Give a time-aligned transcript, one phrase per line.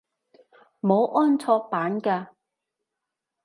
[0.81, 2.29] 冇安卓版嘅？